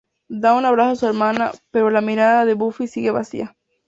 [0.29, 3.55] Dawn abraza a su hermana, pero la mirada de Buffy sigue vacía.